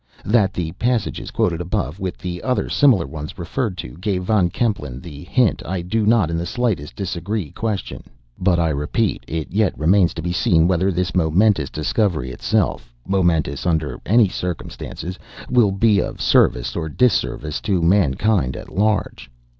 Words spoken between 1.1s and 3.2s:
quoted above, with the other similar